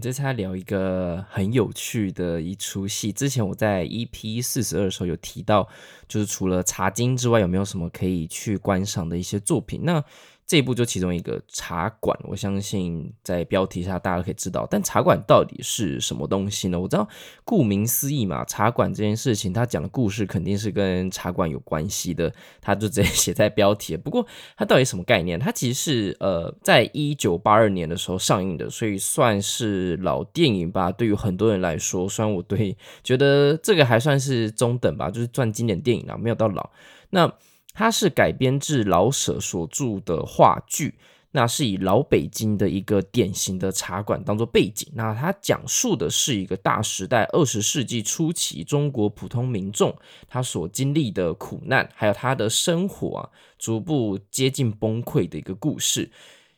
[0.00, 3.10] 这次来聊一个很有趣的一出戏。
[3.10, 5.68] 之前我在 EP 四十二的时候有提到，
[6.06, 9.80] 就是除了《茶经》之外，有没有什么可以去观赏的一些作品？
[9.82, 10.04] 那
[10.48, 14.66] 这一部就其中一个茶馆，我相信在标题下大家都可以知道。
[14.70, 16.80] 但茶馆到底是什么东西呢？
[16.80, 17.06] 我知道，
[17.44, 23.94] 顾名思义嘛，茶馆这件事情，他讲的故事肯定是跟茶馆有关系的，他就直接写在标题。
[23.94, 24.26] 不过，
[24.56, 25.38] 它到底什么概念？
[25.38, 30.90] 它其实是呃，在一九八二年的时候上映的，所以算是老电影吧。
[30.90, 36.70] 对于很多人来说，虽然我对觉得这个还算是中等吧，就是算经典电影了，没有到老。
[37.10, 37.30] 那
[37.78, 40.96] 它是改编自老舍所著的话剧，
[41.30, 44.90] 那是以老北京的一个典型的茶馆当做背景。
[44.94, 56.10] 那它讲述的是一个大时代，二十世纪初期中国普通民众他所经历的苦难，还有他的生活啊，逐步接近崩溃的一个故事。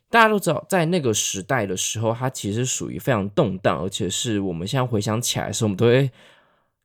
[0.08, 6.10] 大家都知道，在那个时代的时候，它其实属于非常动荡，而且是我们现在回想起来的时候，我们都会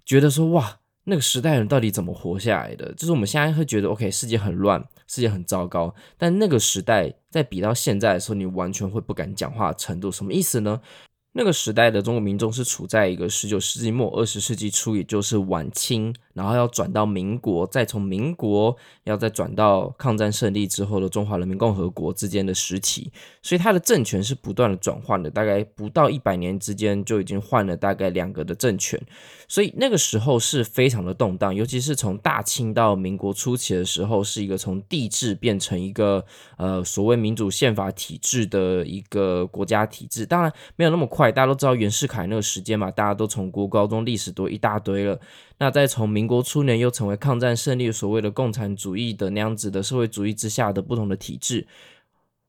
[0.05, 0.79] 觉得说哇。
[1.07, 2.91] 那个时代人到底怎么活下来的？
[2.95, 5.93] 就是我们现在会觉得，OK，世界很乱，世界很糟糕。
[6.17, 10.81] 但那个时代在比到现在的时候，你完全会不敢讲话的程度，什么意思呢？
[11.33, 23.09] 那个时代的中国民众是处在一个十九世纪末二十世纪初，也就是晚清，然后要转到民国，再从民国要再转到抗战胜利之后的中华人民共和国之间的时期，
[23.41, 29.01] 所以它的政权是不断的转换的，大概不到一百年之间就已经换了大概两个的政权，
[29.47, 36.25] 所以那个时候是非常的动荡，尤其是从大清到民国初期的时候，是一个从帝制变成一个
[36.57, 41.31] 呃所谓民主宪法体制的一个国家体制，当然没有那么快。
[41.31, 45.17] 大家都知道袁世凯那个时间嘛，大家都从国高中历史多一大堆了。
[45.57, 51.65] 那再从民国初年又成为抗战胜利所谓的共产主义的那样子的社会主义之下的不同的体制。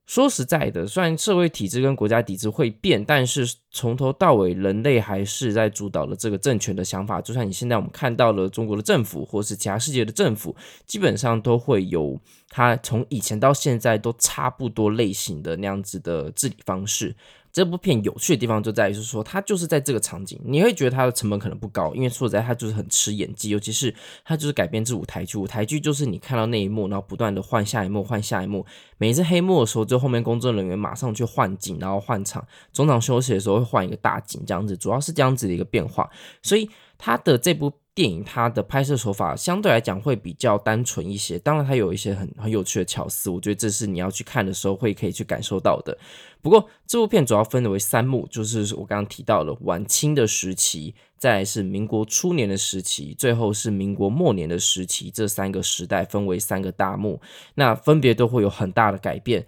[0.06, 7.20] 说实在的，虽然社会体制跟国家体制会变，但是从头到尾人类还是在主导了这个政权的想法。
[7.20, 10.54] 就像你现在我们看到了中国的政府，或是其他世界的政府，
[10.86, 12.16] 基本上都会有
[12.48, 17.16] 它从以前到现在都差不多类型的那样子的治理方式。
[17.56, 23.94] 这部片有趣的地方就在于，是说它就是在这个场景，你会觉得它的成本可能不高，因为说实在，它就是很吃演技，尤其是
[24.26, 25.38] 它就是改编自舞台剧。
[25.38, 28.66] 舞台剧就是你看到那一幕，然后不断的换下一幕，换下一幕，
[28.98, 36.10] 每一次黑幕的时候，就后面工作人员马上去换景，然后换场，中场休息的时候会换一个大景，这样子，主要是这样子的一个变化。
[36.42, 36.68] 所以
[36.98, 37.72] 它的这部。
[37.96, 45.96] 电影它的拍摄手法相对来讲会比较单纯一些，当然它有一些很很有趣的巧思，我觉得这是你要去看的时候会可以去感受到的。
[46.42, 57.18] 不过这部片主要分为三幕，就是我刚刚提到了晚清的时期，再来是民国初年的时期，最后是民国末年的时期，这三个时代分为三个大幕，
[57.54, 59.46] 那分别都会有很大的改变。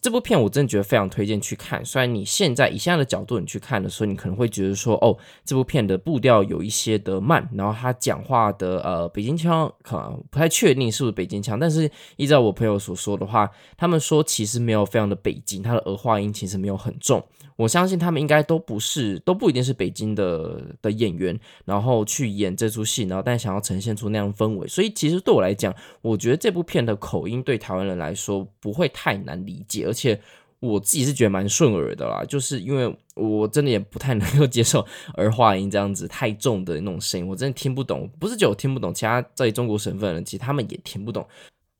[0.00, 1.84] 这部片我真的觉得非常推荐去看。
[1.84, 11.58] 虽然你现在以现在的角度你去看的时候，你可能会觉得说，哦，这部片的步调有一些的慢，然后他讲话的呃北京腔可能不太确定是不是北京腔。
[11.58, 17.22] 但是依照我朋友所说的话，他们说其实没有非常的北京，他的儿化音其实没有很重。
[17.56, 24.66] 我相信他们应该都不是，都不一定是北京的的演员，然后去演这出戏，然后但想要呈现出那样氛围。
[24.66, 29.79] 所以其实对我来讲，我觉得这部片的口音对台湾人来说不会太难理解。
[29.84, 30.20] 而且
[30.60, 38.08] 我自己是觉得蛮顺耳的啦，就是因为我真的也不太能够 接受儿化音这样子太重的那种声音，我真的听不懂。
[38.18, 41.26] 不是只有听不懂，其他在中国省份的人其实他们也听不懂。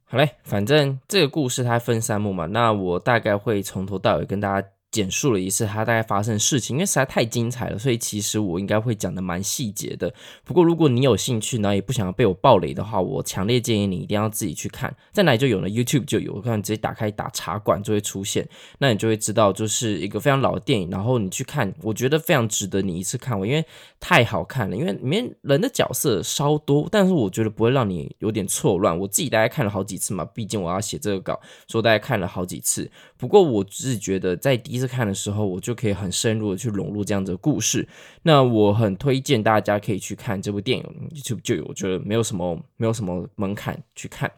[0.05, 4.69] 好嘞，反正这个故事它分三幕嘛，那我大概会从头到尾跟大家。
[4.91, 10.13] 简述了一次他大概发生的事情，因为实在太精彩了，所以其实我应该会讲的蛮细节的。
[10.45, 18.49] 不过如果你有兴趣，然后也不想要被我爆雷的话，我强烈建议你一定要自己去看，在哪里就有了，YouTube 就有，可能直接打开打茶馆就会出现，
[18.79, 23.65] 那你就会知道就是一个非常老的电影，然后你去看，我觉得非常值得你一次看完，因为
[24.01, 28.99] 太好看了，因为里面人的角色稍多，但是我觉得不会让你有点错乱。
[28.99, 32.91] 我自己大概看了好几次嘛，毕竟我要写这个稿，所以大概看了好几次。
[33.21, 37.87] 不过我自己觉得在第一次看的时候，我就可以很深入的去融入这样子的故事。
[38.23, 40.85] 那我很推荐大家可以去看这部电影，
[41.23, 44.33] 就就有，我觉得没有什么没有什么门槛去看。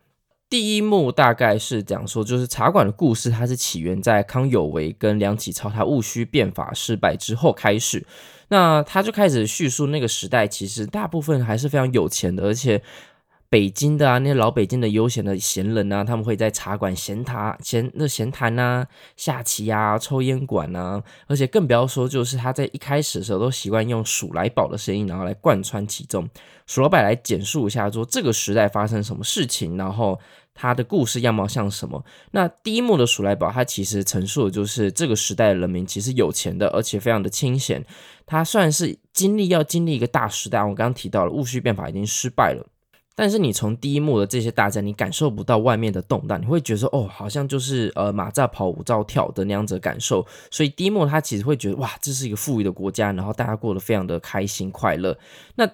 [0.51, 8.05] 第一幕大概是讲说，就是茶馆的故事，它是起源在康有为跟梁启超他戊戌变法失败之后开始。
[8.49, 12.83] 那他就开始叙述那个时代，其实大部分还是非常有钱的，而且。
[13.53, 26.27] 北京的啊，那些老北京的悠闲的闲人啊，他们会在茶馆闲谈、闲那闲谈呐、下棋啊、抽烟馆啊，而且更不要说，就是他在一开始的时候都习惯用数来宝的声音，然后来贯穿其中。
[26.67, 30.19] 鼠老板来简述一下，说这个时代发生什么事情，然后
[30.55, 32.03] 他的故事样貌像什么。
[32.31, 37.85] 那第一幕的数来宝，他其实陈述的就是这个时代的人民其实有钱的，而且非常的清闲。
[38.25, 42.67] 他算是经历要经历一个大时代，我刚刚提到了戊戌变法已经失败了。
[43.15, 50.27] 但是你从第一幕的这些大战，你感受不到外面的动荡，你会觉得，哦，好像就是呃马扎跑，舞照跳的那样子的感受。
[50.51, 55.17] 所以第一幕他其实会觉得，哇，这是一个富裕的国家，然后大家过得非常的开心快乐。
[55.57, 55.69] 那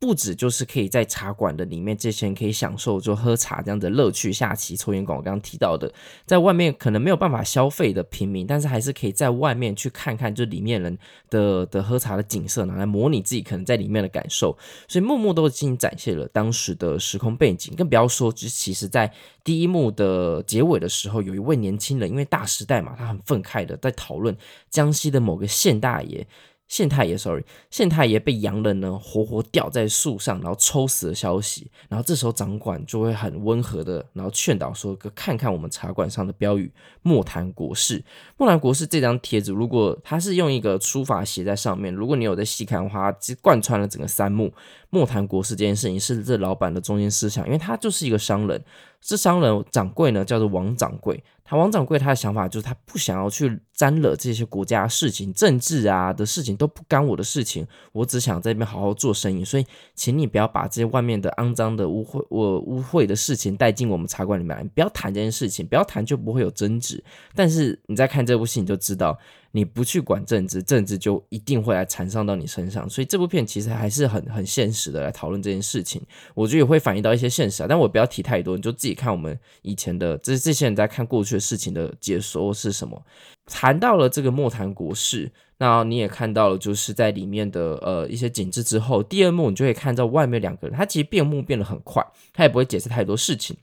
[0.00, 5.18] 不止就是可以在茶馆的里面，这些人可以享受就喝茶这样的乐趣，下棋、抽烟馆。
[5.18, 5.92] 我刚刚提到的，
[6.24, 10.96] 在外面可能没有办法消费的平民，但是还是可以在外面去看看，就里面人
[11.28, 14.56] 的的喝茶的景色，拿来模拟自己可能在里面的感受。
[14.86, 19.12] 所以幕幕都进行展现了当时的时空背景，更不要说，就其实在
[19.42, 24.36] 第一幕的结尾的时候，有一位年轻人，因为大时代嘛，他很愤慨的在讨论
[24.70, 26.24] 江西的某个县大爷。
[26.68, 31.70] 县太爷，sorry，县太爷被洋人呢活活吊在树上，然后抽死的消息。
[31.88, 36.70] 然后这时候掌管就会很温和的，然后劝导说：“哥，看看我们茶馆上的标语
[37.02, 38.04] ‘莫谈国事’。
[38.36, 44.52] 莫谈国事这张帖子，如果他是用一个书法写在上面，如果你有在细看的话，其实贯穿了整个三幕。
[44.90, 48.62] 莫谈国事这件事情是这老板的中心思想，因为他就是一个商人。
[49.00, 59.42] 这商人掌柜呢叫做王掌柜。”他王掌柜他的想法就是他不想要去沾惹这些国家事情、政治啊的事情都不干我的事情，我只想在这边好好做生意。
[59.42, 59.64] 所以，
[59.94, 67.02] 请你不要把这些外面的肮脏的污秽、我污秽的事情带进我们茶馆里面来，不要谈这件事情，不要谈就不会有争执。
[67.34, 69.18] 但是你再看这部戏，你就知道。
[69.50, 72.88] 你不去管政治，政治就一定会来缠上到你身上。
[72.88, 76.02] 所以这部片其实还是很很现实的来讨论这件事情。
[76.34, 83.02] 我觉得也会反映到一些现实啊，但我不要提太多，你就自己看我们以前的这这些人在看过去的事情的解说是什么。
[83.46, 93.56] 谈到了这个莫谈国事，那你也看到了就是在里面的呃一些景致之后，第二幕你就会看到外面两个人，他其实变幕变得很快，他也不会解释太多事情。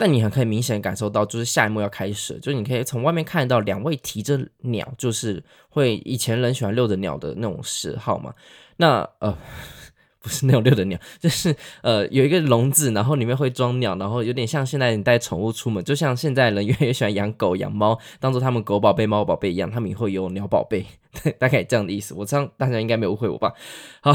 [0.00, 8.32] 但你很可以明显感受到，就是下一幕要开始，就是你可以从外面看到两位提着鸟，就是会以前人喜欢遛的鸟的那种谥号嘛。
[8.78, 9.36] 那呃，
[10.18, 20.86] 不是那种遛的鸟，就是呃有一个笼子，然后里面会装鸟，然后有点像现在你带宠物出门，就像现在人越来越喜欢养狗养猫，当做他们狗宝贝、猫宝贝一样，他们也会有鸟宝贝，
[21.38, 22.14] 大概这样的意思。
[22.14, 23.52] 我这样大家应该没有误会我吧？
[24.00, 24.14] 好。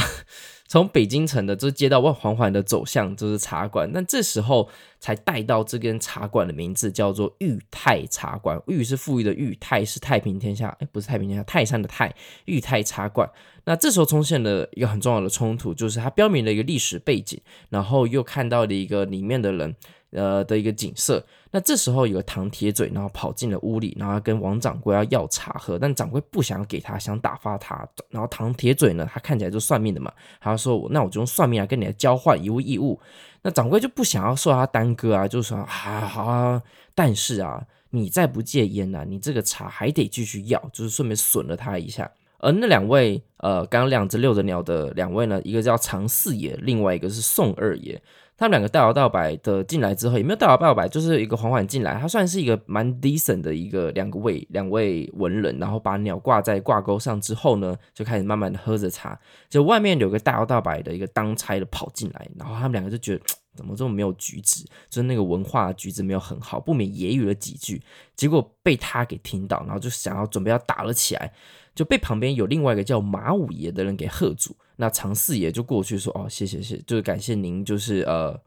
[0.68, 3.90] 从北京城的这街道，缓缓的走向就是茶馆。
[3.94, 4.68] 那这时候
[5.00, 8.60] 才带到这间茶馆的名字叫做裕泰茶馆。
[8.68, 12.14] 裕是富裕的裕，泰是太平天下，哎，不是太平天下，泰山的泰。
[12.46, 13.30] 裕泰茶馆。
[13.66, 17.40] 那这时候出现了一个很重要的冲突，就是它标明了一个历史背景，
[17.70, 19.76] 然后又看到了一个里面的人。
[20.12, 27.88] 呃的一个景色，那这时候有个唐铁嘴，然后跑进了屋里，然后跟王掌柜要要茶喝，但掌柜不想给他，想打发他。
[28.10, 33.00] 然后唐铁嘴呢，他看起来就算命的嘛，他说我：“那我就用算命来跟你来交换一物一物。”
[33.44, 36.62] 那掌柜就不想要受他耽搁啊，就说：“啊好啊，
[36.94, 42.10] 但是啊，你再不戒烟呢、你这个茶还得继续要，就是顺便损了他一下。”
[42.40, 48.00] 而那两位呃，刚刚两只遛着鸟的两位呢，一个叫常四爷，另外一个是宋二爷。
[48.38, 51.98] 他们两个大摇大摆的进来之后，也没有大摇大摆，就是一个缓缓进来。
[52.00, 59.18] 他算是一个蛮 decent 的一个两个位两位文人，然后把鸟挂在挂钩上之后呢，就开始慢慢的喝着茶。
[59.50, 63.24] 就外面有个大摇大摆的一个当差的跑进来，然后他们两个就觉得
[63.56, 67.82] 怎么这么没有举止，就是那个文化举止没有很好，不免揶揄了几句，
[68.18, 71.32] 结果被他给听到，然后就想要准备要打了起来。
[71.76, 78.40] 就被旁边有另外一个叫马五爷的人给喝住，那常四爷就过去说：“哦，谢谢谢，就是感谢您，就是呃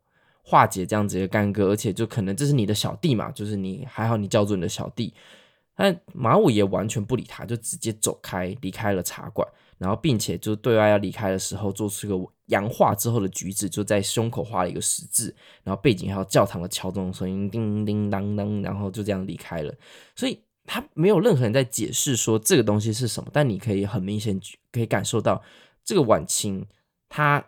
[0.42, 5.12] 化解这样子的干戈，而且就可能这是你的小弟嘛，就是你还好你叫做你的小弟。”
[5.76, 19.72] 但马五爷完全不理他，就直接走开离开了茶馆，然后并且就对外要离开的时候，做出一个洋化之后的举止，就在胸口画了一个十字，然后背景还有教堂的敲钟声音，叮叮当当，然后就这样离开了，
[20.16, 20.40] 所以。
[20.68, 24.38] 他没有任何人在解释说这个东西是什么，但你可以很明显
[24.70, 25.42] 可以感受到，
[25.82, 26.64] 这个晚清
[27.08, 27.42] 他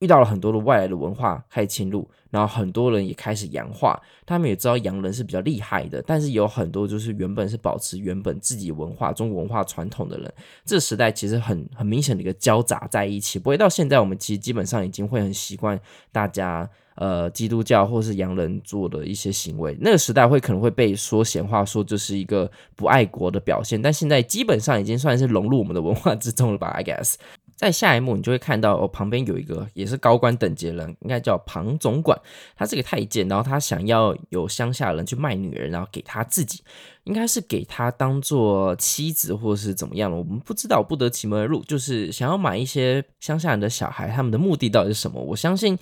[0.00, 3.98] 遇到了很多的外来的文化开始侵入，然后很多人也开始洋化。
[4.26, 10.34] 他们也知道洋人是比较厉害的，但是有很多就是原本是保持原本自己文化、中国文化传统的人。
[10.64, 13.38] 这个时代其实很很明显的一个交杂在一起。
[13.38, 15.80] 不会到现在，我们其实基本上已经会很习惯
[16.12, 19.76] 大家呃基督教或是洋人做的一些行为。
[19.80, 23.80] 那个时代会可能会被说闲话，说这是一个不爱国的表现。
[23.80, 27.14] 但现在基本上已经算是融入我们的文化之中了吧？I guess。
[27.56, 32.20] 在下一幕，你就会看到，旁边有一个也是高官等级的人，应该叫庞总管，
[32.56, 36.60] 他是个太监，然后他想要有乡下人去卖女人，然后给他自己，
[37.04, 45.22] 应该是给他当做妻子或是怎么样了，我们不知道，不得其门而入，就是想要买一些乡下人的小孩，他们的目的到底是什么？
[45.22, 45.78] 我相信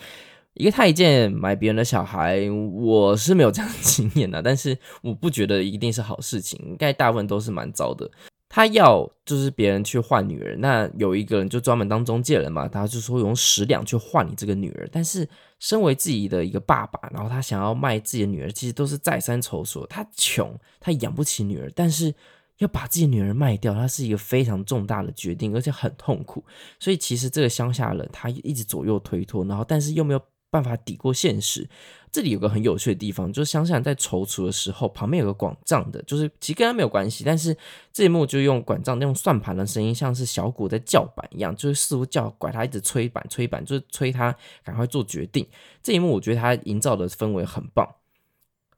[0.54, 8.10] 一个太监买别人的小孩，我是没有这样的 经验的，但是我不觉得一定是好事情，应该大部分都是蛮糟的。
[8.54, 14.86] 他要就是别人去换女儿，那有一个人就专门当中介人嘛，他就说用十两去换你这个女儿。
[14.92, 15.26] 但是
[15.58, 19.86] 身为自己的一个爸爸，然后他想要卖自己的女儿，其实都是再三筹措。
[19.86, 22.14] 他穷，他养不起女儿，但是
[22.58, 26.44] 要把自己女儿卖掉，他是一个非常重大的决定，而且很痛苦。
[26.78, 30.20] 所以其实这个乡下人他一直左右推脱，然后但是又没有
[30.52, 31.66] 办法抵过现实。
[32.12, 37.56] 这里有个很有趣的地方，就是乡下人在踌躇的时候，旁边有个管账的，就是其实跟他没有关系，但是
[37.90, 45.48] 这一幕就用管账那种算盘的声音，像是小鼓在叫板一样，就是似乎叫拐他一直催板催板，就是催他赶快做决定。
[45.82, 47.88] 这一幕我觉得他营造的氛围很棒，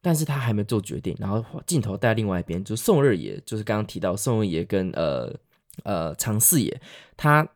[0.01, 5.35] 但是他还没做决定，然后镜头带另外一边，就宋二爷，就是刚刚提到宋二爷跟呃
[5.83, 6.81] 呃常四爷，
[7.17, 7.49] 他。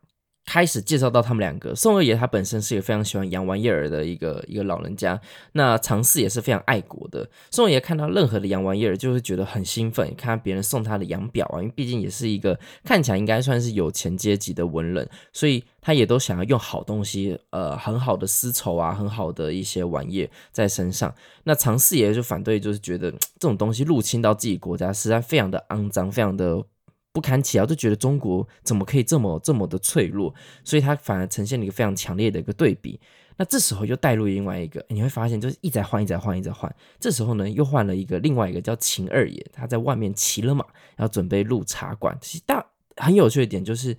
[0.48, 5.20] 开始介绍到他们两个，宋二爷他本身是一个非常喜欢洋玩意儿的一个一个老人家，
[5.52, 7.28] 那常四也是非常爱国的。
[7.50, 21.14] 宋二爷看到任何的洋玩意儿，就会觉得很兴奋，看到别人送他的洋表啊，因为毕竟也是一个看起来应该算是有钱阶级的文人，所以他也都想要用好东西，呃，很好的丝绸啊，很好的一些玩意在身上。
[21.44, 26.64] 那常四爷就反对，就是觉得这种东西入侵到自己国家，实在非常的肮脏，非常的。
[27.18, 30.32] 不堪其扰，就觉得中国怎么可以这么这么的脆弱，
[30.62, 33.00] 所以他反而呈现了一个非常强烈的一个对比。
[33.37, 36.72] 那这时候又带入另外一个，你会发现就是一直在换，一直在换，一直在换。
[37.00, 42.16] 这时候呢，又换了一个另外一个叫秦二爷，他在外面骑了马，然后准备入茶馆。
[42.20, 42.64] 其实大
[42.98, 43.96] 很有趣的点就是，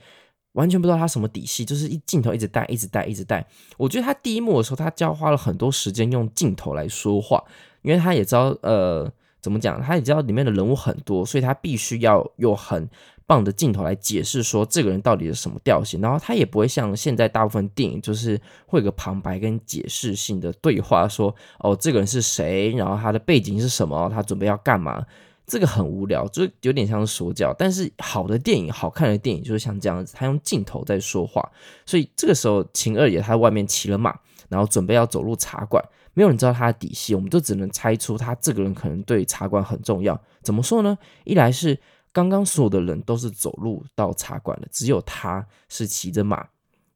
[0.54, 3.46] 完全不知道他什么底细，就是一镜头一直带，一直带，一直带。
[3.76, 7.44] 我觉得他第一幕的时候，他就要花了很多时间用镜头来说话，
[7.82, 9.12] 因为他也知道呃。
[9.42, 9.82] 怎么讲？
[9.82, 12.90] 他也知道里面的人物很多，所以他必须要用很
[13.26, 16.02] 棒的镜头来解释说这个人到底是什么调性。
[16.02, 25.06] 然后他也不会像现在大部分电影，就是会有个旁白跟解释性的对话，说哦这个人是谁，然后他的背景是什么，他准备要干嘛。
[25.52, 27.52] 这个很无聊，就有点像是说教。
[27.58, 31.44] 但是好的电影，好看的电影就是像这样子，他用镜头在说话。
[31.88, 34.16] 所以这个时候，秦二爷他在外面骑了马，
[34.48, 35.84] 然后准备要走入茶馆。
[36.20, 40.22] 没有人知道他的底细，我们就只能猜出他这个人可能对茶馆很重要。
[40.44, 40.98] 怎么说呢？
[41.24, 41.80] 一来是
[42.12, 46.46] 刚刚所有的人都是走路到茶馆的，只有他是骑着马。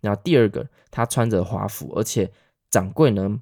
[0.02, 2.30] 然后第二个，他穿着华服，而且
[2.70, 3.40] 掌柜呢，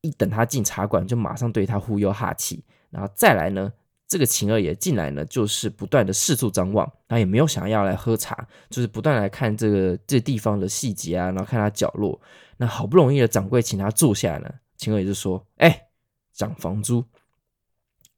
[0.00, 2.64] 一等他进茶馆就马上对他忽悠哈气。
[2.90, 3.72] 然后再来呢，
[4.08, 12.20] 这个秦二爷进来呢，就是不断的四处张望，然后也没有想要来喝茶，就是不断来看这个这地方的细节啊，然后看他角落。
[12.56, 14.52] 那好不容易的掌柜请他坐下来呢。
[14.80, 15.88] 秦二爷就说：“哎、
[16.32, 17.04] 涨房租。”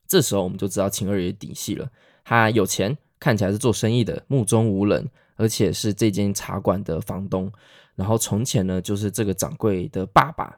[0.07, 1.91] 这时候我们就知道秦二爷底细了。
[2.25, 7.51] 他有钱，看起来是做生意的，目中无人，而且是这间茶馆的房东。
[7.97, 10.57] 然后从前呢，就是这个掌柜的爸爸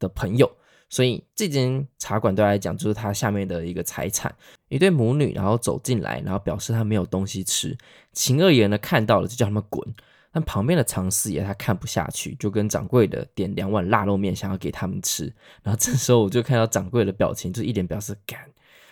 [0.00, 0.50] 的朋友，
[0.88, 4.34] 所以这间茶馆对他来讲就是他下面的一个财产。
[4.68, 7.78] 一对母女然后走进来，然后表示他没有东西吃。
[8.12, 9.94] 秦二爷呢看到了，就叫他们滚。
[10.34, 15.32] 但旁边的常四爷他看不下去，就跟掌柜的点两碗腊肉面，想要给他们吃。
[15.62, 18.40] 然后这时候我就看到掌柜的表情，就一脸表示干，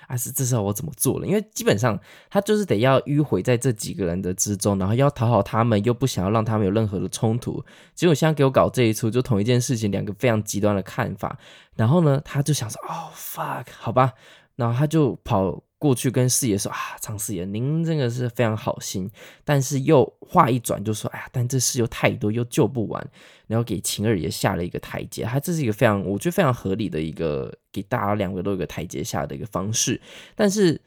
[0.07, 1.27] 啊是这时候我怎么做了？
[1.27, 1.99] 因为基本上
[2.31, 7.65] 他就是得要迂回在这几个人的之中，然后要讨好他们，又不想要让他们有任何的冲突。
[7.93, 11.37] 结果现在给我搞这一出，就同一件事情，两个非常极端的看法。
[11.75, 14.13] 然后呢，他就想说，哦，fuck，好吧，
[14.55, 15.61] 然后他就跑。
[15.83, 19.11] 过去跟四爷说啊，常四爷，您这个是非常好心，
[19.45, 23.05] 但是又话一转就说，哎呀，但这事又太多，又救不完，
[23.49, 25.25] 然后给秦二爷下了一个台阶。
[25.25, 30.01] 他这是一个非常，我觉得非常合理的一个给大家两个都有一个台阶下的一个方式。
[30.37, 30.81] 但是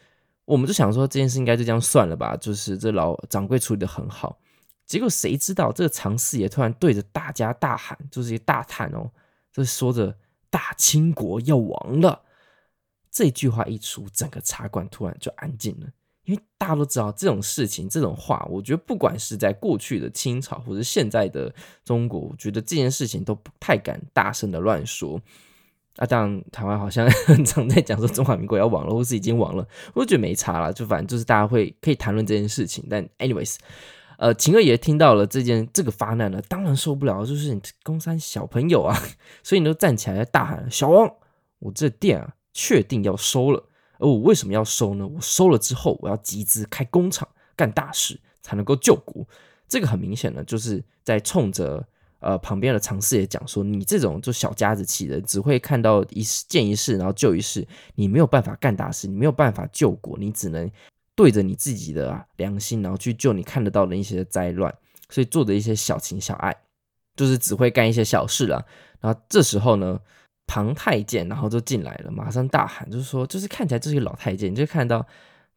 [0.46, 4.40] 我们就想说这件事应该就这样算了吧，就是这老掌柜处理的很好。
[4.86, 9.12] 结果谁知道这个常四爷突然对着大家大喊，就是一大叹哦，
[9.52, 10.16] 就说着
[10.50, 12.22] 大清国要亡了。
[13.16, 15.88] 这句话一出，整个茶馆突然就安静了。
[16.26, 21.54] 因为大家都知道这种事情，这种话，我觉得不管是在过去的清朝，或者现在的
[21.86, 25.22] 中国，我觉得这件事情都不太敢大声的乱说。
[25.96, 27.10] 啊，当然台湾好像
[27.46, 32.86] 常在讲说中华民国要亡了，或是已经亡了，我觉得没差了，就反正就是大家会可以谈论这件事情。
[32.90, 33.56] 但 anyways，
[34.18, 39.00] 呃，秦二爷听到了这件这个发难了，当然受不了，就是你公三小朋友啊，
[39.42, 41.10] 所以你都站起来大喊：“小王，
[41.60, 43.64] 我这店啊，确定要收了。”
[44.00, 45.08] 而我为什么要收呢？
[45.08, 49.26] 我收了之后，我要集资开工厂，干大事，才能够救国。
[49.70, 51.88] 这个很明显呢，就是在冲着
[52.20, 60.70] 呃旁边的常四爷讲说，你这种就小家子气的，只会看到一见一事，然后救一事，你没有办法干大事，你没有办法救国，你只能
[61.16, 64.76] 对着你自己的良心，然后去救你看得到的一些灾乱。
[65.10, 66.54] 所以做的一些小情小爱，
[67.16, 68.66] 就是只会干一些小事了。
[69.00, 70.02] 然后这时候呢。
[70.48, 75.06] 庞太监，然后就进来了，马上大喊，就是说，就是看起来就是个老太监，就看到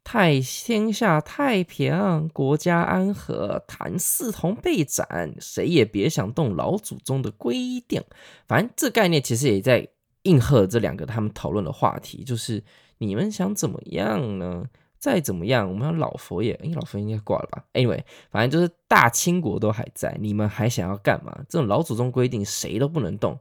[0.03, 8.03] 太天下太平，国家安和，谭嗣同被斩，谁也别想动老祖宗的规定。
[8.47, 9.87] 反正这概念其实也在
[10.23, 12.63] 应和这两个他们讨论的话题，就是
[12.99, 14.65] 你们想怎么样呢？
[14.99, 18.03] 再怎么样，我们老佛爷，因为老佛爷应该挂了吧？Anyway，
[18.33, 21.39] 反正就是大清国都还在，你们还想要干嘛？
[21.49, 23.39] 这种老祖宗规定，谁都不能动。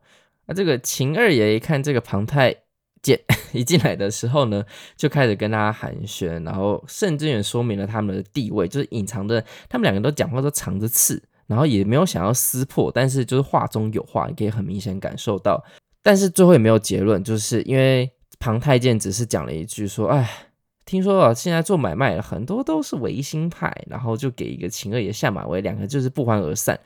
[0.48, 2.56] 那这个秦二爷一看这个庞太
[3.02, 3.20] 监
[3.54, 4.64] 一进来的时候呢，
[4.96, 15.64] 就开始跟他寒暄，然后甚至也说明了他们的地位，就是隐藏着他们两个都讲话都藏着刺，然后也没有想要撕破，但是就是话中有话，你可以很明显感受到。
[16.02, 20.48] 但是最后也没有结论，就是因为庞太监只是讲了一句说：“哎，
[20.86, 26.80] 听说啊，现在做买卖的很多都是维新派，然后就给一个秦二爷下马威，两个就是不欢而散。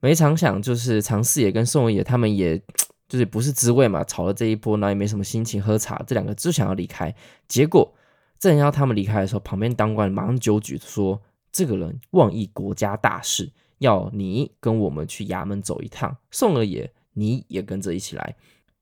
[0.00, 2.60] 没常想，就是常四爷跟宋二爷他们也。”
[3.08, 7.14] 就是不是滋味嘛，吵了这一波，然后也没什么心情喝茶，这两个就想要离开。
[7.46, 7.94] 结果
[8.38, 11.20] 正要他们离开的时候，旁边当官马上纠举说
[11.52, 18.36] ：“这个人妄议国家大事，要你跟我们去衙门走一趟。”宋二爷你也跟着一起来。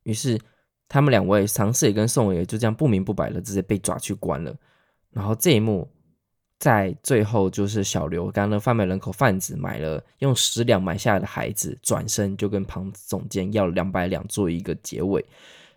[0.05, 0.41] 于是
[0.89, 4.55] 他们两位常四爷跟宋二爷就这样不明不白的直接被抓去关了。
[5.11, 5.89] 然后这一幕。
[6.65, 15.23] 在最后，就是小刘刚刚贩卖人口贩子买了用十两买下来的孩子，转身就跟庞总监要两百两做一个结尾。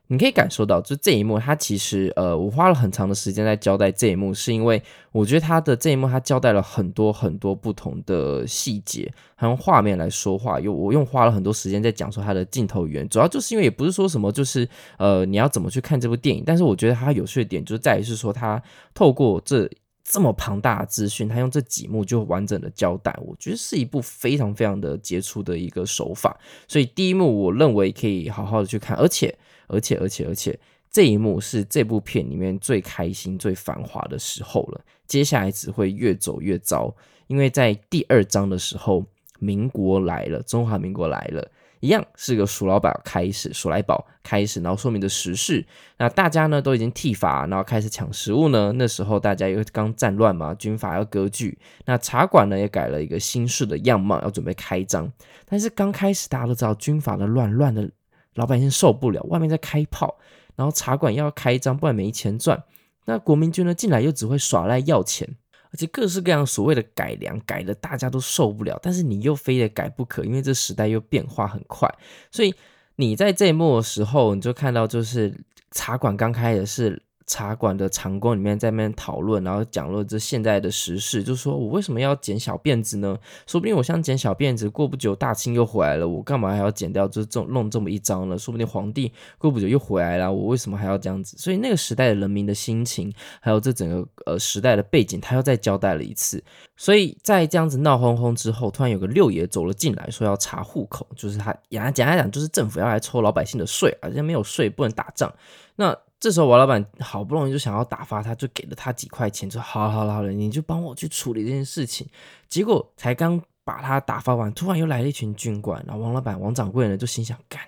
[0.08, 10.58] 你可以感受到，就这一幕，他其实呃，我花了很长的时间在交代这一幕，是因为我觉得他的这一幕他交代了很多很多不同的细节，还用画面来说话。
[10.58, 14.66] 又我用花了很多时间在讲说他的镜头语言，主要就是因为也不是说什么就是
[14.98, 19.70] 呃你要怎么去看这部电影，但是我觉得他有趣的点就在于是说他透过这。
[20.10, 26.40] 这么庞大的资讯，他用这几幕就完整的交代，我觉得是一部非常非常的杰出的一个手法。
[26.66, 30.58] 所以第一幕我认为可以好好的去看，而且而且而且而且
[30.90, 34.82] 这一幕是这部片里面最开心、最繁华的时候了。
[35.06, 36.96] 接下来只会越走越糟，
[37.28, 39.06] 因为在第二章的时候，
[39.40, 41.52] 民国来了，中华民国来了。
[41.80, 45.66] 一样是个鼠老板开始，鼠来宝开始，然后说明的时事。
[45.98, 48.72] 那大家呢都已经剃发，然后开始抢食物呢。
[48.76, 51.58] 那时候大家又刚战乱嘛，军阀要割据。
[51.86, 55.12] 那茶馆呢也改了一个新式的样貌，要准备开张。
[55.46, 57.90] 但是刚开始大家都知道军阀的乱，乱的
[58.36, 60.18] 老百姓受不了，外面在开炮，
[60.56, 62.64] 然后茶馆要开张，不然没钱赚。
[63.06, 65.36] 那国民军呢进来又只会耍赖要钱。
[65.72, 71.88] 而且各式各样所谓的改良，改的大家都受不了，但是你又非得改不可，因为这时代又变化很快，
[72.32, 72.54] 所以
[72.96, 75.34] 你在这一幕的时候，你就看到就是
[75.72, 77.02] 茶馆刚开的是。
[77.28, 83.18] 茶馆的长工里面在那边讨论，然后讲了这现在的时事，就说我为什么要剪小辫子呢？
[83.46, 87.06] 说不定我想剪小辫子，过不久大清又回来了，我干嘛还要剪掉？
[87.08, 88.38] 就这弄这么一张呢？
[88.38, 91.36] 说不定皇帝过不久又回来了，我为什么还要这样子？
[91.38, 96.42] 所以那个时代的人民的心情，还有这整个呃时代的背景，他又再交代了一次。
[96.78, 105.34] 所以在这样子闹哄哄之后，突然有个六爷走了进来，说要查户口，就是他简单来讲，就是政府要来抽老百姓的税，而且没有税不能打仗。
[105.76, 112.08] 那这时候王老板好不容易就想要打发他，就给了他几块钱，说好了好了好了，你就帮我去处理这件事情。
[112.50, 117.62] 结果才刚把他打发完，突然又来了一群军官，然后王老板王掌柜呢就心想，干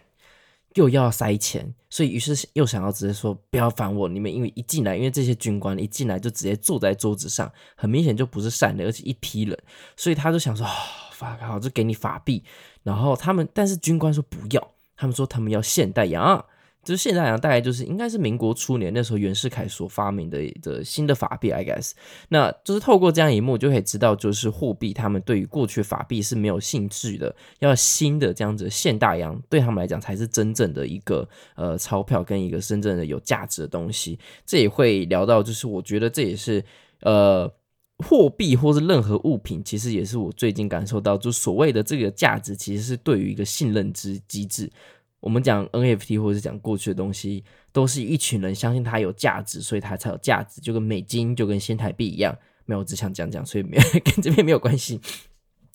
[0.74, 9.56] 又要塞钱，所以于是又想要直接说不要烦我，你们因为一进来，因为这些军官一进来就直接坐在桌子上，很明显就不是善的，而且一批人，
[9.96, 10.66] 所以他就想说，
[11.12, 12.44] 发、哦、好就给你法币，
[12.82, 16.44] 然后他们但是军官说不要，他们说他们要现代洋。
[16.84, 21.92] 就是现在好像大概就是应该是民国初年那时候袁世凯所发明的的新的法币，I guess，
[22.30, 34.18] 那就是透过这样一幕就可以知道，就是货币他们对于过去法币是没有兴趣的，要新的这样子现大洋对他们来讲才是真正的一个呃钞票跟一个真正的有价值的东西。
[34.46, 36.63] 这也会聊到，就是我觉得这也是
[37.02, 37.52] 呃，
[38.00, 44.72] 货币或是任何物品，其实也是我最近感受到，就所谓的这个价值，其实是对于一个信任之机制。
[45.19, 52.38] 我们讲 NFT 或者是讲过去的东西，都是一群人相信它有价值，所以它才有价值，就跟美金，就跟新台币一样。
[52.65, 55.01] 没有，只想讲讲，所以没有 跟这边没有关系。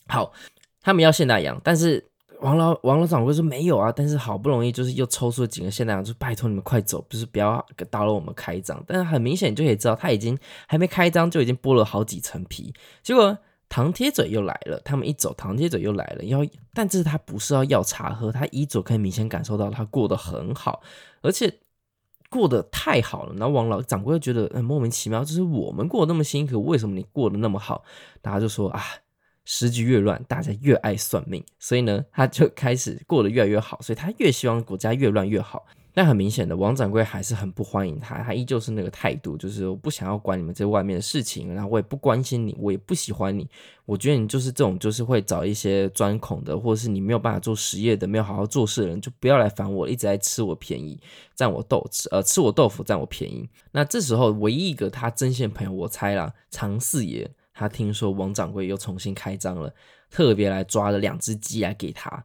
[0.07, 0.33] 好，
[0.80, 2.04] 他们要现代洋，但是
[2.40, 8.83] 王老王老掌柜说没有啊，但是好不容易就是又抽出了几个现代洋，就拜托你们快走，不是不要打扰我们开张。
[8.87, 12.72] 但是很明显就可以知道，他已经还没开张就已经剥了好几层皮。
[13.02, 13.37] 结果
[13.68, 20.83] 唐铁嘴又来了，他们一走，唐铁嘴又来了，要但这是他不是要要茶喝，他一走可以明显感受到他过得很好，
[21.22, 21.59] 而且。
[22.31, 27.85] 过得太好了，然后王老掌柜觉得很莫名其妙，就是我们过得那么辛苦，为什么你过得那么好？
[28.20, 28.83] 大家就说啊，
[29.44, 35.64] 时局越乱，大家越爱算命，所以呢，他就开始过得越来越好，所以他越希望国家越乱越好。
[35.96, 43.48] 但很明显的，王掌柜还是很不欢迎他，他依旧是那个态度，就是我不想要管你们这外面的事情，然后我也不关心你，我也不喜欢你。
[43.87, 50.98] 我觉得你就是这种，就是会找一些钻孔的，或者是你没有办法做实业的，没有好好做事的人，就不要来烦我，一直在吃我便宜，
[51.37, 53.48] 占我豆吃，呃，吃我豆腐占我便宜。
[53.70, 59.72] 那这时候，唯一一个他真心朋友，我猜啦，常四爷，他听说王掌柜又重新开张了，
[60.11, 62.24] 特别来抓了两只鸡来给他。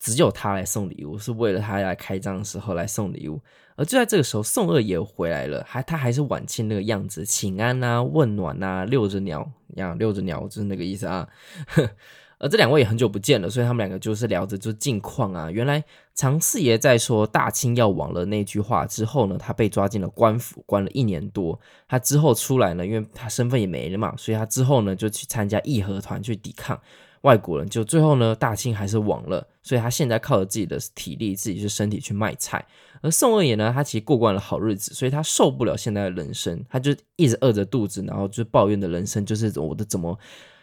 [0.00, 3.38] 只有他来送礼物，是为了他来开张的时候来送礼物。
[3.76, 11.28] 而就在这个时候，宋二爷回来了，还他还是晚清那个样子，请安啊，问暖啊，遛着鸟，呀，遛着鸟就是那个意思啊。
[12.38, 15.50] 而这两位也很久不见了，所以他们两个就是聊着就近况啊。
[15.50, 15.84] 原来
[16.14, 21.60] 常四爷在说大清要亡了那句话之后呢，他被抓进了官府，关了一年多。
[21.86, 26.80] 他之后出来呢，因为他身份也没了嘛，所以他之后呢就去参加义和团去抵抗。
[27.22, 32.64] 外国人就最后呢，大清还是亡了，所以他现在靠着自己的体力、自己的身体去卖菜。
[33.02, 40.18] 而宋二爷呢，他其实过惯了好日子，所以他受不了现在的人生，他就一直饿着肚子，然后就抱怨的人生就是我的怎么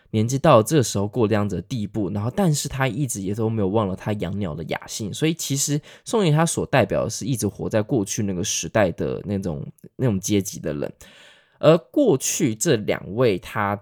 [0.09, 2.09] 年纪到了这个时候过这样子的地步。
[2.09, 9.63] 然后，但是他一直也都没有忘了他养鸟的雅兴，所以其实宋爷他所代表的是一直活在过去那个时代的那种
[9.95, 10.91] 那种阶级的人，
[11.59, 13.79] 而过去这两位他。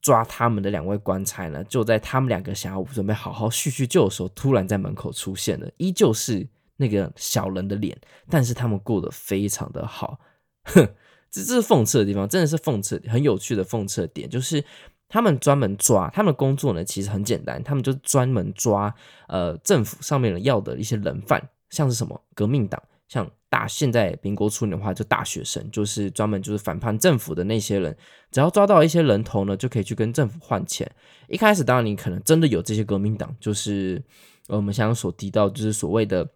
[0.00, 7.98] 抓他们的两位官差呢，就在他们两个想要准备好好叙叙旧的时候，突然在门口出现了，依旧是那个小人的脸，
[8.30, 10.18] 但是他们过得非常的好，
[10.64, 10.88] 哼，
[11.30, 14.64] 这这是讽刺的地方，真的是讽刺，很有趣的讽刺点，就是
[15.08, 18.94] 他们专门抓，他们工作呢其实很简单，他们就专门抓
[19.26, 22.82] 呃政府上面人要的一些人犯，像是什么革命党。
[23.08, 27.96] 像大现在民国初年的话，就大学生，就是专门就是反叛政府的那些人，
[28.30, 30.90] 只要抓到一些人头呢，就可以去跟政府换钱。
[31.28, 34.02] 一开始当然你可能真的有这些革命党，就是
[34.48, 36.28] 我们刚刚所提到，就是所谓的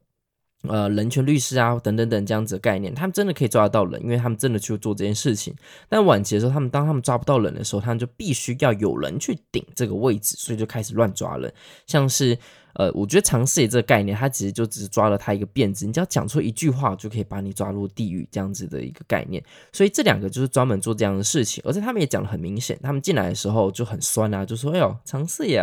[0.68, 5.54] 呃人权律师啊等等等这样子的概念，他们真的可以抓得到人，因为他们真的去做这件事情。
[5.88, 11.52] 但晚期的时候，他们当他们抓不到人的时候，他们就必须要有人去顶这个位置，所以就开始乱抓人，
[11.86, 12.38] 像是。
[12.74, 19.44] 呃，我觉得常四爷这个概念，他其实就只是抓了他一个辫子，你只要讲出一句话，就可以把你抓入地狱这样子的一个概念。
[19.74, 25.62] 所以这两个就是专门做这样的事情，而且他们也讲得很明显，他们进来的时候就很酸啊，就说：“哎呦，常四爷，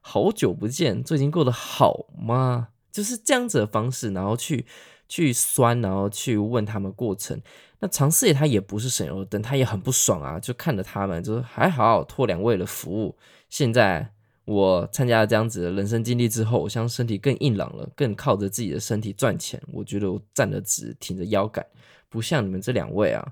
[0.00, 4.64] 好久不见，最近过得好吗？”就是这样子的方式，然后去
[5.08, 7.40] 去酸，然后去问他们过程。
[7.80, 13.16] 那常四爷他也不是省油的灯，他也很不爽啊，就看着他们，就是：“还好托两位的服务，
[13.48, 14.12] 现在。”
[14.44, 19.62] 我参加了这样子的人生经历之后，我像身体更硬朗了，更靠着自己的身体赚钱。
[19.72, 21.64] 我觉得我站得直，挺着腰杆，
[22.08, 23.24] 不像你们这两位啊，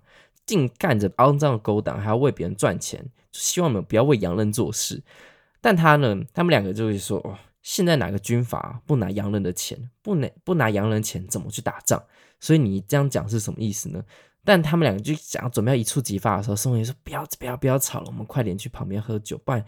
[0.47, 3.05] 净干着肮脏的勾当，还要为别人赚钱。
[3.33, 5.03] 希望你们不要为洋人做事。
[5.61, 9.91] 但他呢，他们两个就会说：哦，现在哪个军阀不拿洋人的钱？
[10.03, 12.03] 不拿不拿洋人钱，怎么去打仗？
[12.41, 14.03] 所以你这样讲是什么意思呢？
[14.45, 19.65] 但他们两个就想要准备要一触即发的时候，宋爷说：不要不要不要吵了，我们快点去旁边喝酒，不然。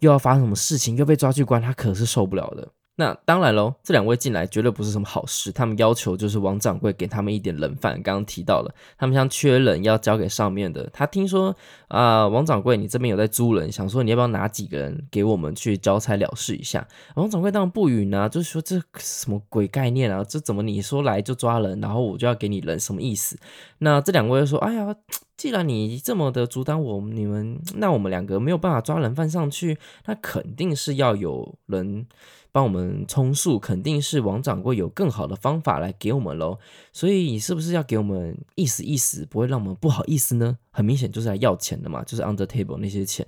[0.00, 2.68] 又要发生什么事情，又被抓去关，他可是受不了的。
[2.94, 5.50] 那当然喽，这两位进来绝对不是什么好事。
[5.50, 7.94] 他们要求就是王掌柜给他们一点人饭。
[8.02, 10.88] 刚刚提到了，他们像缺人要交给上面的。
[10.92, 11.56] 他听说
[11.88, 16.86] 啊、王掌柜你这边有在租人，想说你要不要拿几个人给我们去交差了事一下？
[17.14, 20.22] 王掌柜当然不允、啊，就是说这什么鬼概念啊？
[20.22, 23.38] 这怎么你说来就抓人，然后我就要给你人，什么意思？
[23.78, 24.94] 那这两位说，哎呀。
[25.34, 32.06] 既然你这么的阻挡我，你们那我们两个没有办法抓人犯上去，那肯定是要有人
[32.52, 36.58] 帮我们充数，肯定是王掌柜有更好的方法来给我们喽。
[36.92, 40.58] 所以你是不是要给我们意思意思，不会让我们不好意思呢？
[40.70, 43.26] 很明显就是来要钱的嘛，就是 under table 那些钱。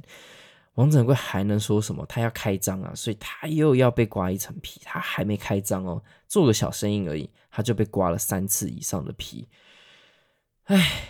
[0.74, 2.04] 王掌柜还能说什么？
[2.06, 4.80] 他要开张啊，所以他又要被刮一层皮。
[4.84, 9.48] 他还没开张哦，做个小生意而已，他就被刮了三次以上的皮。
[10.64, 11.08] 唉。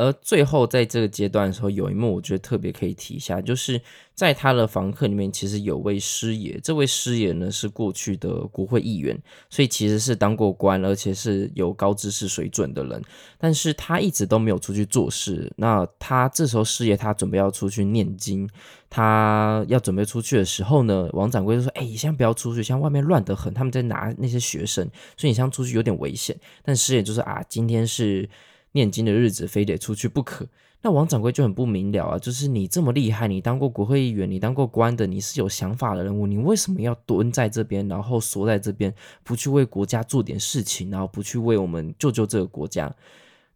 [0.00, 3.78] 而最后在这个阶段的时候，有一幕我觉得特别可以提一下，就是
[4.14, 6.58] 在他的房客里面，其实有位师爷。
[6.64, 13.02] 这位师爷呢是过去的国会议员，所以其实是当过官，而且是有高知识水准的人。
[13.36, 15.52] 但是他一直都没有出去做事。
[15.56, 18.48] 那他这时候师爷他准备要出去念经，
[18.88, 24.82] 他要准备出去的时候呢，王掌柜就说：“哎，你先不要出去，像外面乱得很，他们在拿那些学生，
[25.18, 26.34] 所以你像出去有点危险。”
[26.64, 28.26] 但师爷就说：“啊，今天是。”
[28.72, 30.46] 念经的日子非得出去不可，
[30.82, 42.94] 那王掌柜就很不明了啊，就是你这么厉害，你当过国会议员，你当过官的，你是有想法的人物，你为什么要蹲在这边，然后缩在这边，不去为国家做点事情，然后不去为我们救救这个国家？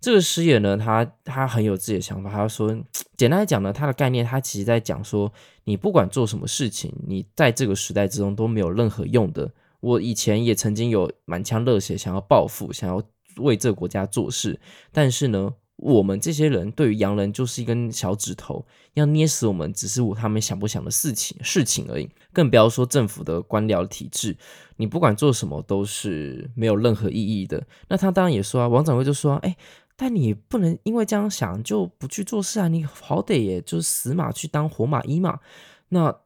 [0.01, 2.77] 这个师爷呢，他他很有自己的想法，他说，
[3.17, 5.33] 简单来讲呢，他的概念，他其实在讲说，
[5.65, 9.51] 你不管做什么事情，你在这个时代之中都没有任何用的。
[9.81, 13.03] 我以前也曾经有满腔热血，想要报复，想要。
[13.39, 14.59] 为这个国家做事，
[14.93, 24.37] 但是呢，我们这些人对于洋人就是一根小指头，要捏死我们只是他们想不想的事情事情而已，更不要说政府的官僚体制，
[24.77, 27.67] 你不管做什么都是没有任何意义的。
[27.89, 29.57] 那他当然也说啊，王掌柜就说，哎，
[29.97, 35.41] 但你不能因为这样想就不去做事啊，你好歹也就是死马去当活马医嘛。
[35.89, 36.21] 那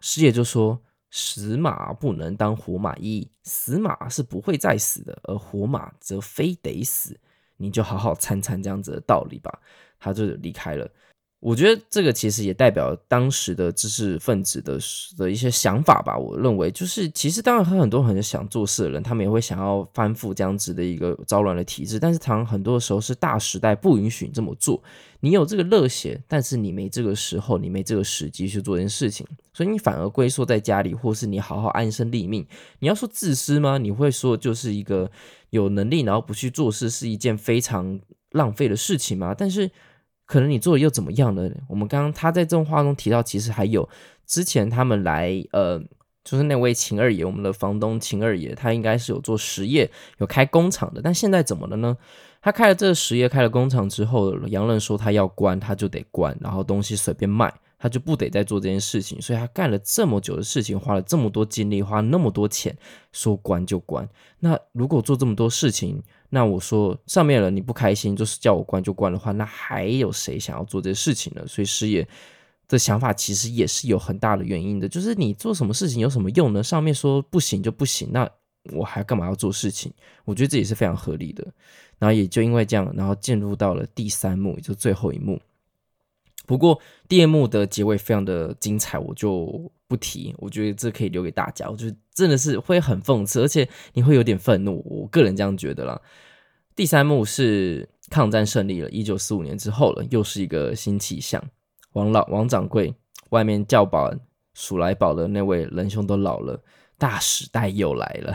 [0.00, 0.80] 师爷就说。
[1.10, 7.18] 死马不能当活马医，死马是不会再死的，而活马则非得死。
[7.56, 9.58] 你就好好参参这样子的道理吧。
[9.98, 10.88] 他就离开了。
[11.40, 14.76] 我觉得这个其实也代表当时的知识分子的
[15.16, 16.18] 的一些想法吧。
[16.18, 21.98] 我认为，就是其实当然和很多很想做事的人，他们也会想要翻覆这样子的一个糟乱的体制。
[21.98, 24.82] 但是，常很多的时候是大时代不允许你这么做。
[25.20, 32.46] 你有这个热血，但是你没这个时候，你没这个时机去做这件事情，所以你反而龟缩在家里，或是你好好安身立命。
[32.78, 33.78] 你要说自私吗？
[33.78, 35.10] 你会说就是一个
[35.50, 38.00] 有能力然后不去做事是一件非常
[38.30, 39.34] 浪费的事情吗？
[39.36, 39.70] 但是。
[40.30, 41.50] 可能你做的又怎么样呢？
[41.70, 43.88] 我们刚刚他在这种话中提到，其实还有
[44.26, 45.82] 之前他们来，呃，
[46.22, 51.00] 就是那位秦二爷，我们的房东秦二爷，他应该是有做实业，有开工厂的。
[51.00, 51.96] 但现在怎么了呢？
[52.40, 59.20] 他开了这个实业，开了工厂之后，洋人说他要关，他就得关，然后东西随便卖，他就不得再做这件事情。
[59.20, 62.76] 所以他干了这么久的事情，花了这么多精力，花那么多钱，
[63.12, 64.08] 说关就关。
[64.38, 71.44] 那如果做这么多事情，那我说上面人你不开心，就是叫我关就关的话，那还有谁想要做这些事情呢？
[71.46, 72.06] 所以师爷
[72.68, 76.62] 的想法其实也是有很大的原因的，就是你做什么事情有什么用呢？
[76.62, 78.30] 上面说不行就不行，那
[78.72, 79.90] 我还干嘛要做事情？
[80.26, 81.46] 我觉得这也是非常合理的。
[81.98, 85.40] 然后也就因为这样，然后进入到了第三幕，也就最后一幕。
[86.46, 90.34] 不过第二幕的结尾非常的精彩，我就不提。
[90.38, 91.68] 我觉得这可以留给大家。
[91.68, 94.82] 我觉得真的是会很讽刺，而且你会有点愤怒。
[94.86, 96.00] 我个人这样觉得啦。
[96.74, 101.42] 第三幕是抗战胜利了，一九四五年之后了，又是一个新气象。
[101.92, 102.94] 王老王掌柜
[103.28, 104.10] 外面叫保
[104.54, 106.62] 数来宝的那位仁兄都老了，
[106.96, 108.34] 大时代又来了，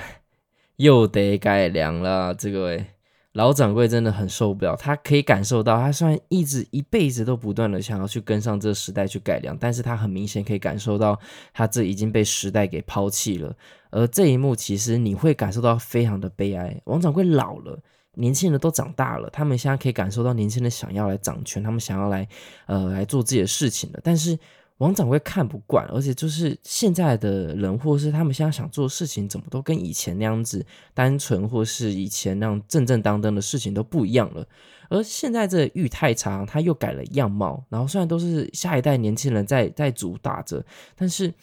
[0.75, 2.35] 又得改良了。
[2.35, 2.85] 这个位。
[3.33, 11.19] 老掌柜真的很受不了，他可以感受到，他虽然一直一辈子都不断的想要去跟上这个时代去改良，但是他很明显可以感受到，
[11.51, 13.55] 他这已经被时代给抛弃了。
[13.89, 17.79] 而这一幕其实你会感受到非常的悲哀，王掌柜老了，
[18.13, 22.27] 年轻人都长大了，他们现在可以感受到年轻人想要来掌权，他们想要来
[22.67, 24.37] 呃来做自己的事情了，但是。
[24.79, 34.45] 王掌柜看不惯，而且就是现在的人，或是他们现在想做的事情，怎么都跟以前那样子单纯，或是以前那样正正当当的事情都不一样了。
[34.89, 40.63] 而现在这玉太长，他又改了样貌，然后虽然都是下一代年轻人在在主打着，
[40.95, 41.33] 但是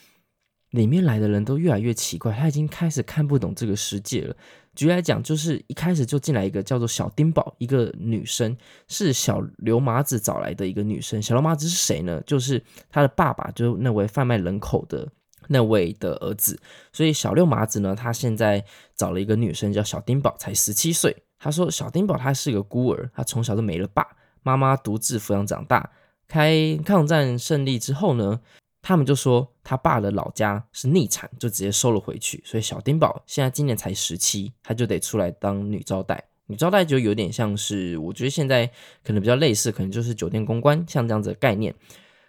[0.70, 4.36] 里面来的人都越来越奇怪，他已经开始看不懂这个世界了。
[4.74, 8.56] 举例来讲，就是一开始就进来一个叫做小丁宝，一个女生，
[8.88, 11.20] 是小刘麻子找来的一个女生。
[11.20, 12.20] 小刘麻子是谁呢？
[12.26, 15.06] 就是他的爸爸，就是那位贩卖人口的
[15.48, 16.58] 那位的儿子。
[16.92, 18.64] 所以小刘麻子呢，他现在
[18.96, 21.24] 找了一个女生叫小丁宝，才十七岁。
[21.38, 24.06] 他说小丁宝他是个孤儿，他从小就没了爸，
[24.42, 25.90] 妈妈独自抚养长大。
[26.28, 28.40] 开抗战胜利之后呢，
[28.82, 32.42] 他们就说他爸的老家是逆产，就直接收了回去。
[32.46, 36.24] 所以小丁宝现在今年才十七，他就得出来当女招待。
[36.46, 38.66] 女招待就有点像是，我觉得现在
[39.04, 41.74] 可能比较类似，可能就是酒店公关，像这样子的概念。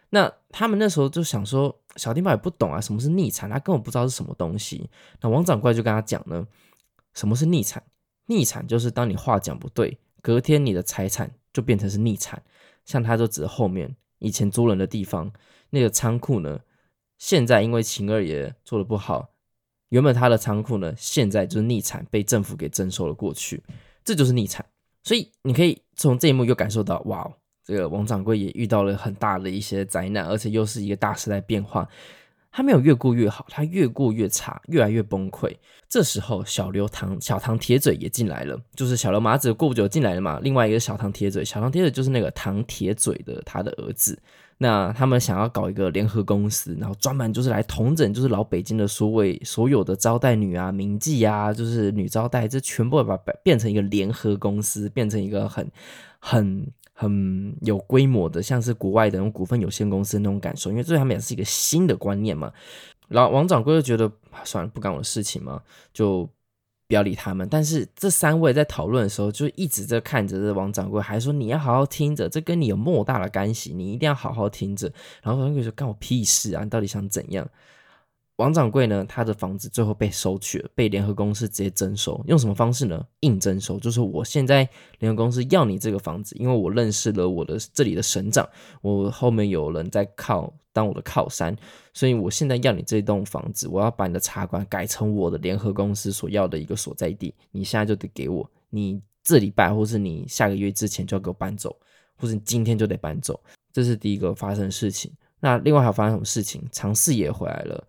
[0.09, 4.89] 那他们那时候就想说，小丁宝也不懂啊，什么是逆产，他根本不知道是什么东西。
[5.21, 6.45] 那王掌柜就跟他讲呢，
[7.13, 7.81] 什么是逆产？
[8.25, 12.43] 逆产就是当你话讲不对，隔天你的财产就变成是逆产。
[12.85, 15.31] 像他就指后面以前租人的地方。
[15.71, 16.59] 那个仓库呢，
[17.17, 19.31] 现在因为秦二爷做的不好，
[19.89, 23.63] 原本他的仓库呢，现在就是逆产，被政府给征收了过去，
[24.05, 24.63] 这就是逆产。
[25.03, 27.27] 所以你可以从这一幕又感受到，哇，
[27.63, 31.89] 这个王掌柜也遇到了很大的一些灾难，而且又是一个大时代变化。
[32.51, 35.55] 他没有越过越好，他越过越差，越来越崩溃。
[35.87, 40.39] 这时候，小刘唐小唐铁嘴也进来了，就是小刘麻子过不久进来了嘛。
[40.41, 44.17] 另外一个小唐铁嘴，小唐铁嘴就是那个唐铁嘴的他的儿子。
[44.57, 55.71] 那他们想要搞一个联合公司，然后专门就是来统整，就是老北京的所谓所有的招待女啊、名妓啊，就是女招待，这全部把变成一个联合公司，变成一个很
[56.19, 56.71] 很。
[57.01, 62.53] 很有规模的，像是国外的那种股份有限公司那种感受，因为对他们也是一个新的观念嘛。
[63.07, 64.11] 然后王掌柜就觉得
[64.43, 66.29] 算了，不干我的事情嘛，就
[66.87, 67.47] 不要理他们。
[67.49, 74.85] 但是这三位在讨论的时候，就一直在看着这王掌柜，还说你要好好听着，这跟你有莫大的干系，你一定要好好听着。
[75.23, 77.49] 然后王掌柜说干我屁事啊，你到底想怎样？
[78.41, 82.19] 王掌柜呢，他的房子最后被收去了，被联合公司直接征收。
[82.27, 83.05] 用什么方式呢？
[83.19, 84.67] 硬征收，就是我现在
[84.99, 88.47] 联合公司要你这个房子，因为我认识了我的这里的省长，
[88.81, 91.55] 我后面有人在靠当我的靠山，
[91.93, 97.33] 所以我现在要你这栋房子，我要把你的茶馆改成我的联合公司所要的一个所在地。
[97.51, 101.75] 你现在就得给我，你这礼拜或是你下个月之前就要给我搬走，
[102.17, 103.39] 或是你今天就得搬走。
[103.71, 105.11] 这是第一个发生的事情。
[105.39, 106.67] 那另外还有发生什么事情？
[106.71, 107.87] 常四爷回来了。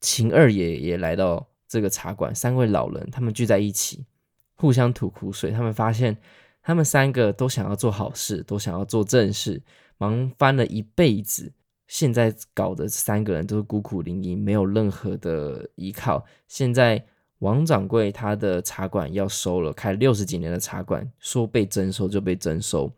[0.00, 4.06] 秦二爷也来到这个茶馆，三位老人他们聚在一起，
[4.54, 5.50] 互相吐苦水。
[5.50, 6.16] 他们发现，
[6.62, 9.62] 他们三个都想要做好事，都想要做正事，
[9.96, 11.52] 忙翻了一辈子，
[11.86, 16.24] 现在搞得三个人都是孤苦伶仃，没有任何的依靠。
[16.46, 17.04] 现在
[17.40, 22.92] 王掌柜他的茶馆要收了，开六十几年的茶馆，说被征收就被征收。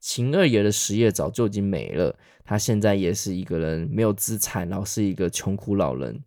[0.00, 2.14] 秦二爷的实业早就已经没了，
[2.44, 6.22] 他现在也是一个人没有资产，然后是一个穷苦老人。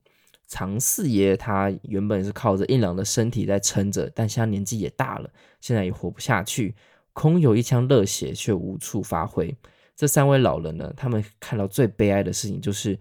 [0.50, 5.30] 常四爷他原本是靠着硬朗的身体在撑着，但现在年纪也大了，
[5.62, 6.74] 现在也活不下去，
[7.14, 9.56] 空有一腔热血却无处发挥。
[9.96, 12.98] 这三位老人呢，他们看到最悲哀的事情就是，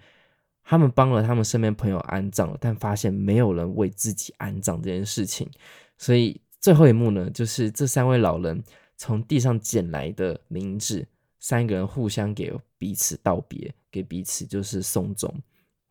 [0.62, 5.50] 他们帮了他们身边朋友安葬了，但发现没有人为自己安葬这件事情。
[5.96, 8.62] 所以最后一幕呢，就是这三位老人
[8.98, 11.06] 从地上捡来的灵纸，
[11.40, 15.34] 三个人互相给彼此道别，给彼此就是送终。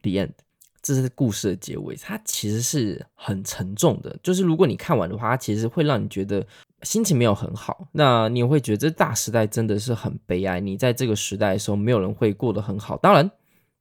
[0.04, 0.47] The end。
[0.88, 4.18] 这是故事的结尾，它其实是很沉重的。
[4.24, 6.46] 就是如果你看完的话，它其实会让你觉得
[6.84, 7.90] 心情没有很好。
[7.92, 10.62] 那你也会觉得这大时代真的是很悲哀。
[10.62, 12.96] 你在这个时代的时候，没有人会过得很好。
[12.96, 13.32] 当然，里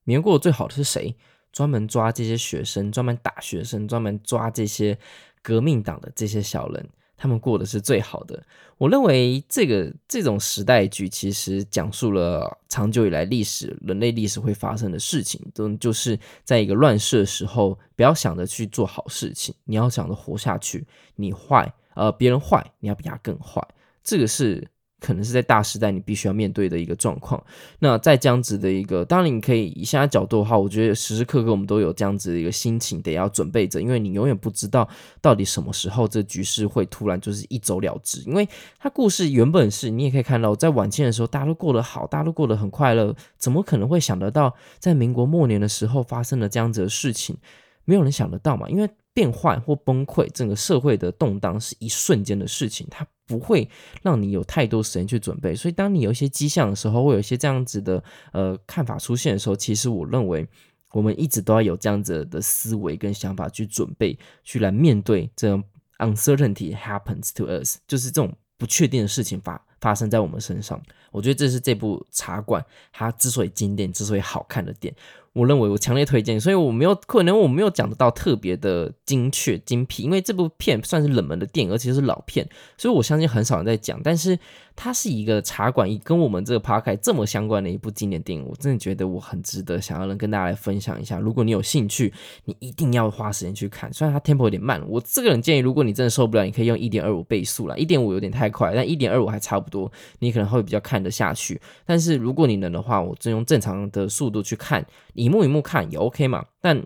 [0.03, 1.15] 面过得最好的是谁？
[1.53, 4.97] 专门抓这些学生，专门打学生，专门抓这些
[5.41, 6.89] 革命党的这些小人。
[7.17, 8.41] 他们过的是最好的。
[8.77, 20.85] 我认为这个这种时代剧其实讲述了长久以来历史，人类历史会发生的事情，都就是在一个乱世的时候，不要想着去做好事情，你要想着活下去。
[21.15, 23.67] 你坏，呃，别人坏，你要比他更坏。
[24.03, 24.67] 这个是。
[24.99, 27.41] 可能是在大时代你必须要面对的一个状况。
[27.79, 34.87] 那在这样子的一个，当然你可以以现在角度的话，我觉得时时刻刻我们都有这样子的一个心情，得要准备着，因为你永远不知道
[35.21, 38.21] 到底什么时候这局势会突然就是一走了之。
[38.21, 38.47] 因为
[38.79, 47.37] 他故事原本是你也可以看到，在晚清的时候大家都过得好，大家都过得很快乐，怎么可能会想得到在民国末年的时候发生了这样子的事情？
[47.85, 48.89] 没有人想得到嘛，因为。
[49.17, 53.67] 变坏或崩溃，整个社会的动荡是一瞬间的事情，它不会
[54.03, 55.55] 让你有太多时间去准备。
[55.55, 60.47] 所以，当你有一些迹象的时候，会有一些这样子的呃看法出现的时候，其实我认为
[60.91, 65.63] 我们一直都要有这样子的思维跟想法去准备，去来面对这种
[65.97, 70.79] uncertainty happens to us，就是这种不确定的事情发发生在我们身上。
[71.11, 74.93] 我觉得这是这部茶馆它之所以经典、之所以好看的点。
[75.37, 84.01] 我认为我强烈推荐，所以我没有可能我没有讲得到特别的精确精辟，因为这部片算是冷门的电影，而且是老片，所以我相信很少人在讲。
[84.03, 84.37] 但是
[84.77, 91.19] 它是一个茶馆，跟我们这个 podcast 这么相关的一部经典电影，我真的觉得我很值得想要能跟大家来分享一下。
[91.19, 92.13] 如果你有兴趣，
[92.45, 93.91] 你一定要花时间去看。
[93.91, 101.59] 虽然它 tempo 有点慢，我这个人建议，如果你真的受不了，你可以用一点二五倍速啦，一点五有点太快，但一点二五还差不多，你可能会比较看得下去。
[101.83, 104.85] 但是如果你能的话，我就用正常的速度去看。
[105.15, 106.79] 一幕一幕看也 OK 嘛，但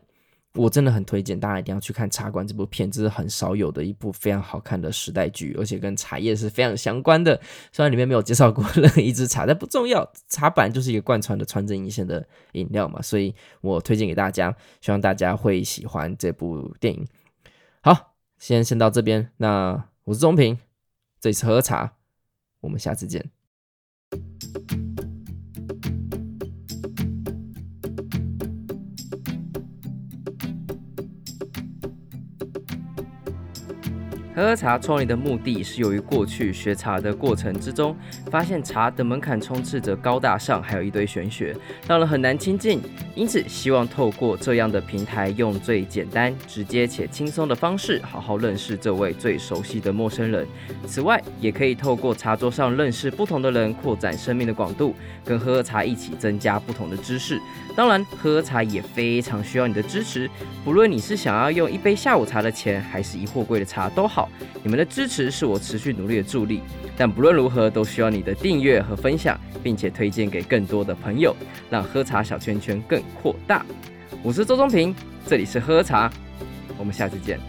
[0.55, 7.39] 我真的很推荐大家一定要去看《茶馆》这部片，这是很少有的一部非常好看的时代剧，而且跟茶叶是非常相关的。
[7.71, 17.07] 虽然里面没有介绍过 任何一支茶，但不重要，茶本就是一个贯穿的穿针引线的饮料嘛，所以我推荐给大家，希望大家会喜欢这部电影。
[17.81, 20.59] 好，先先到这边，那我是中平，
[21.21, 21.93] 这里是喝茶，
[22.59, 23.31] 我们下次见。
[34.41, 37.95] 喝茶创立的目的是由于过去学茶的过程之中，
[38.31, 41.53] 发现茶的门槛充斥着高大上，还有一堆玄学，
[41.85, 42.81] 让人很难亲近。
[43.13, 50.47] 因此，希望透过这样的平台，用最简单、直接且轻松的方式，好好认识这位最熟悉的陌生人。
[50.87, 57.37] 此外，也可以透过茶桌上认识不同的人，扩展生命的广度，跟喝喝茶一起增加不同的知识。
[57.75, 60.29] 当然，喝喝茶也非常需要你的支持，
[60.63, 64.29] 不论你是想要用一杯下午茶的钱，还是一货柜的茶都好。
[64.63, 66.61] 你们的支持是我持续努力的助力，
[66.95, 71.35] 但不论如何，都需要你的订阅和分享，并且推荐给更多的朋友，
[71.69, 73.65] 让喝茶小圈圈更扩大。
[74.23, 74.93] 我是周中平，
[75.25, 76.11] 这里是喝茶，
[76.77, 77.39] 我们下次见。